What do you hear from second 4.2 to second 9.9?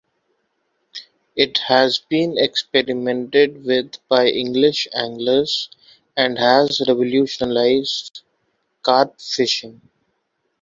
English anglers, and has revolutionised carp fishing.